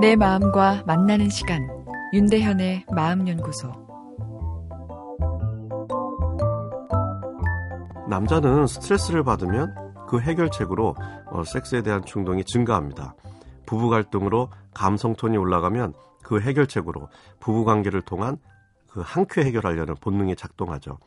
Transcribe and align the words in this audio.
내 0.00 0.14
마음과 0.14 0.84
만나는 0.86 1.28
시간 1.28 1.68
윤대현의 2.12 2.86
마음연구소 2.94 3.72
남자는 8.08 8.68
스트레스를 8.68 9.24
받으면 9.24 9.74
그 10.06 10.20
해결책으로 10.20 10.94
어, 11.32 11.42
섹스에 11.42 11.82
대한 11.82 12.04
충동이 12.04 12.44
증가합니다. 12.44 13.16
부부 13.66 13.88
갈등으로 13.88 14.50
감성 14.72 15.16
톤이 15.16 15.36
올라가면 15.36 15.94
그 16.22 16.40
해결책으로 16.40 17.08
부부 17.40 17.64
관계를 17.64 18.02
통한 18.02 18.38
그 18.88 19.02
한쾌 19.04 19.42
해결하려는 19.42 19.96
본능이 20.00 20.36
작동하죠. 20.36 20.98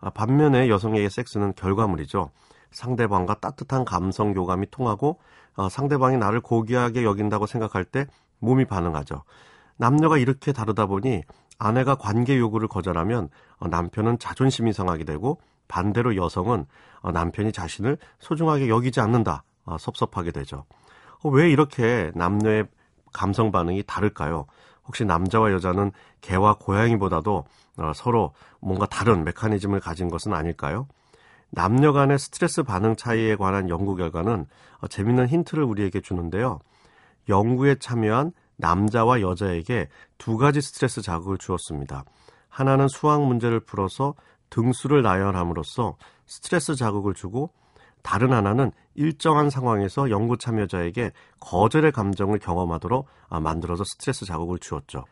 아, 0.00 0.08
반면에 0.08 0.70
여성에게 0.70 1.10
섹스는 1.10 1.52
결과물이죠. 1.54 2.30
상대방과 2.70 3.40
따뜻한 3.40 3.84
감성 3.84 4.32
교감이 4.32 4.70
통하고 4.70 5.18
어, 5.56 5.68
상대방이 5.68 6.16
나를 6.16 6.40
고귀하게 6.40 7.04
여긴다고 7.04 7.44
생각할 7.44 7.84
때 7.84 8.06
몸이 8.40 8.64
반응하죠. 8.64 9.22
남녀가 9.76 10.18
이렇게 10.18 10.52
다르다 10.52 10.86
보니 10.86 11.22
아내가 11.58 11.96
관계 11.96 12.38
요구를 12.38 12.68
거절하면 12.68 13.28
어, 13.58 13.68
남편은 13.68 14.18
자존심이 14.18 14.72
상하게 14.72 15.04
되고 15.04 15.40
반대로 15.66 16.16
여성은 16.16 16.66
어, 17.00 17.12
남편이 17.12 17.52
자신을 17.52 17.98
소중하게 18.20 18.68
여기지 18.68 19.00
않는다 19.00 19.42
어, 19.64 19.76
섭섭하게 19.78 20.32
되죠. 20.32 20.64
어, 21.22 21.28
왜 21.30 21.50
이렇게 21.50 22.12
남녀의 22.14 22.66
감성 23.12 23.50
반응이 23.50 23.84
다를까요? 23.86 24.46
혹시 24.84 25.04
남자와 25.04 25.52
여자는 25.52 25.92
개와 26.20 26.54
고양이보다도 26.54 27.44
서로 27.94 28.32
뭔가 28.58 28.86
다른 28.86 29.22
메커니즘을 29.22 29.80
가진 29.80 30.08
것은 30.08 30.32
아닐까요? 30.32 30.88
남녀 31.50 31.92
간의 31.92 32.18
스트레스 32.18 32.62
반응 32.62 32.96
차이에 32.96 33.36
관한 33.36 33.68
연구 33.68 33.96
결과는 33.96 34.46
재미있는 34.88 35.28
힌트를 35.28 35.62
우리에게 35.62 36.00
주는데요. 36.00 36.60
연구에 37.28 37.76
참여한 37.76 38.32
남자와 38.56 39.20
여자에게 39.20 39.88
두 40.18 40.36
가지 40.36 40.60
스트레스 40.60 41.02
자극을 41.02 41.38
주었습니다. 41.38 42.04
하나는 42.48 42.88
수학 42.88 43.22
문제를 43.22 43.60
풀어서 43.60 44.14
등수를 44.50 45.02
나열함으로써 45.02 45.96
스트레스 46.26 46.74
자극을 46.74 47.14
주고 47.14 47.50
다른 48.02 48.32
하나는 48.32 48.72
일정한 48.94 49.50
상황에서 49.50 50.10
연구 50.10 50.38
참여자에게 50.38 51.12
거절의 51.40 51.92
감정을 51.92 52.38
경험하도록 52.38 53.06
아, 53.28 53.40
만들어서 53.40 53.84
스트레스 53.84 54.24
자극을 54.24 54.58
주었죠. 54.58 55.04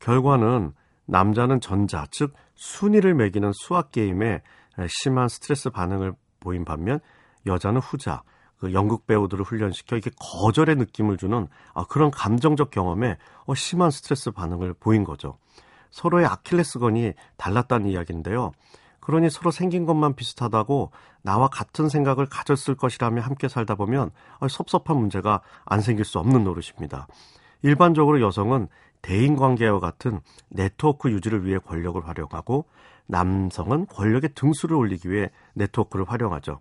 결과는 0.00 0.72
남자는 1.06 1.60
전자, 1.60 2.06
즉 2.10 2.34
순위를 2.54 3.14
매기는 3.14 3.50
수학 3.54 3.92
게임에 3.92 4.42
심한 4.88 5.28
스트레스 5.28 5.70
반응을 5.70 6.14
보인 6.38 6.64
반면 6.64 7.00
여자는 7.46 7.80
후자, 7.80 8.22
그 8.60 8.74
연극 8.74 9.06
배우들을 9.06 9.44
훈련시켜 9.44 9.96
이게 9.96 10.10
거절의 10.20 10.76
느낌을 10.76 11.16
주는 11.16 11.48
아, 11.74 11.84
그런 11.88 12.10
감정적 12.10 12.70
경험에 12.70 13.16
어, 13.46 13.54
심한 13.54 13.90
스트레스 13.90 14.30
반응을 14.30 14.74
보인 14.74 15.02
거죠. 15.02 15.38
서로의 15.90 16.26
아킬레스건이 16.26 17.14
달랐다는 17.36 17.88
이야기인데요. 17.88 18.52
그러니 19.00 19.30
서로 19.30 19.50
생긴 19.50 19.86
것만 19.86 20.14
비슷하다고 20.14 20.90
나와 21.22 21.48
같은 21.48 21.88
생각을 21.88 22.26
가졌을 22.26 22.76
것이라며 22.76 23.22
함께 23.22 23.48
살다 23.48 23.74
보면 23.74 24.10
섭섭한 24.48 24.98
문제가 24.98 25.40
안 25.64 25.80
생길 25.80 26.04
수 26.04 26.18
없는 26.18 26.44
노릇입니다. 26.44 27.08
일반적으로 27.62 28.20
여성은 28.20 28.68
대인 29.02 29.36
관계와 29.36 29.80
같은 29.80 30.20
네트워크 30.48 31.10
유지를 31.10 31.46
위해 31.46 31.58
권력을 31.58 32.06
활용하고 32.06 32.66
남성은 33.06 33.86
권력의 33.86 34.30
등수를 34.34 34.76
올리기 34.76 35.10
위해 35.10 35.30
네트워크를 35.54 36.04
활용하죠. 36.08 36.60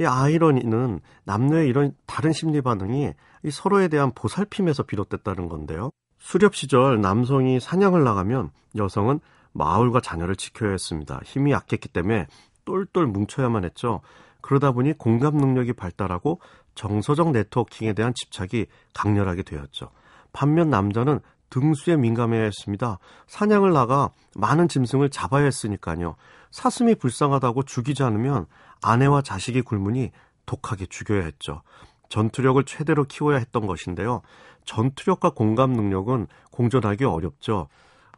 이 0.00 0.04
아이러니는 0.04 1.00
남녀의 1.24 1.68
이런 1.68 1.94
다른 2.06 2.32
심리 2.32 2.60
반응이 2.60 3.12
서로에 3.50 3.88
대한 3.88 4.12
보살핌에서 4.12 4.84
비롯됐다는 4.84 5.48
건데요. 5.48 5.90
수렵 6.18 6.54
시절 6.54 7.00
남성이 7.00 7.60
사냥을 7.60 8.04
나가면 8.04 8.50
여성은 8.76 9.20
마을과 9.52 10.00
자녀를 10.00 10.36
지켜야 10.36 10.70
했습니다. 10.70 11.20
힘이 11.24 11.52
약했기 11.52 11.88
때문에 11.88 12.26
똘똘 12.64 13.06
뭉쳐야만 13.06 13.64
했죠. 13.64 14.00
그러다 14.40 14.72
보니 14.72 14.94
공감 14.98 15.36
능력이 15.36 15.72
발달하고 15.72 16.40
정서적 16.74 17.32
네트워킹에 17.32 17.92
대한 17.92 18.12
집착이 18.14 18.66
강렬하게 18.94 19.42
되었죠. 19.42 19.90
반면 20.32 20.70
남자는 20.70 21.20
등수에 21.52 21.96
민감해야 21.96 22.42
했습니다. 22.44 22.98
사냥을 23.26 23.72
나가 23.72 24.10
많은 24.34 24.68
짐승을 24.68 25.10
잡아야 25.10 25.44
했으니까요. 25.44 26.16
사슴이 26.50 26.94
불쌍하다고 26.94 27.64
죽이지 27.64 28.02
않으면 28.02 28.46
아내와 28.80 29.20
자식이 29.20 29.60
굶으니 29.62 30.10
독하게 30.46 30.86
죽여야 30.86 31.22
했죠. 31.22 31.62
전투력을 32.08 32.62
최대로 32.64 33.04
키워야 33.04 33.36
했던 33.36 33.66
것인데요. 33.66 34.22
전투력과 34.64 35.30
공감 35.30 35.72
능력은 35.72 36.26
공존하기 36.50 37.04
어렵죠. 37.04 37.68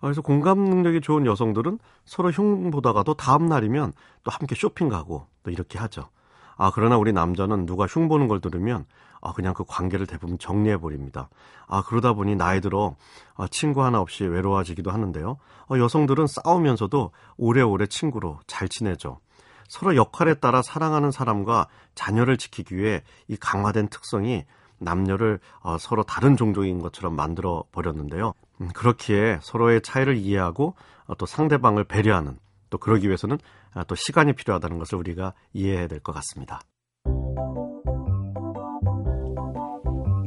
그래서 0.00 0.20
공감 0.20 0.58
능력이 0.58 1.00
좋은 1.00 1.26
여성들은 1.26 1.78
서로 2.04 2.30
흉보다가도 2.30 3.14
다음 3.14 3.46
날이면 3.46 3.92
또 4.22 4.30
함께 4.30 4.54
쇼핑 4.54 4.88
가고 4.88 5.26
또 5.42 5.50
이렇게 5.50 5.78
하죠. 5.78 6.08
아, 6.56 6.70
그러나 6.74 6.96
우리 6.96 7.12
남자는 7.12 7.66
누가 7.66 7.86
흉 7.86 8.08
보는 8.08 8.28
걸 8.28 8.40
들으면 8.40 8.86
아, 9.20 9.32
그냥 9.32 9.54
그 9.54 9.64
관계를 9.66 10.06
대부분 10.06 10.38
정리해 10.38 10.76
버립니다. 10.76 11.28
아, 11.66 11.82
그러다 11.82 12.12
보니 12.12 12.36
나이 12.36 12.60
들어 12.60 12.94
아, 13.36 13.48
친구 13.50 13.82
하나 13.82 14.00
없이 14.00 14.24
외로워지기도 14.24 14.90
하는데요. 14.90 15.38
아, 15.68 15.78
여성들은 15.78 16.26
싸우면서도 16.26 17.10
오래오래 17.38 17.86
친구로 17.86 18.38
잘 18.46 18.68
지내죠. 18.68 19.20
서로 19.68 19.96
역할에 19.96 20.34
따라 20.34 20.62
사랑하는 20.62 21.10
사람과 21.10 21.68
자녀를 21.94 22.36
지키기 22.36 22.76
위해 22.76 23.02
이 23.28 23.36
강화된 23.36 23.88
특성이 23.88 24.44
남녀를 24.78 25.40
어, 25.60 25.78
서로 25.78 26.02
다른 26.02 26.36
종족인 26.36 26.80
것처럼 26.80 27.16
만들어 27.16 27.64
버렸는데요. 27.72 28.34
음, 28.60 28.68
그렇기에 28.74 29.38
서로의 29.42 29.80
차이를 29.82 30.16
이해하고 30.16 30.74
어, 31.06 31.14
또 31.16 31.26
상대방을 31.26 31.84
배려하는 31.84 32.38
또 32.70 32.78
그러기 32.78 33.06
위해서는 33.06 33.38
아, 33.72 33.84
또 33.84 33.94
시간이 33.94 34.32
필요하다는 34.34 34.78
것을 34.78 34.98
우리가 34.98 35.34
이해해야 35.52 35.88
될 35.88 36.00
것 36.00 36.12
같습니다. 36.12 36.60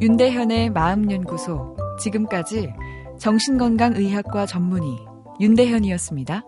윤대현의 0.02 0.70
마음연구소 0.72 1.76
지금까지 2.00 2.72
정신건강의학과 3.20 4.46
전문의 4.46 4.98
윤대현이었습니다. 5.40 6.44